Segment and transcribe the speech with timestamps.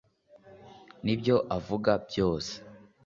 [1.03, 2.53] nibyo uvuga byose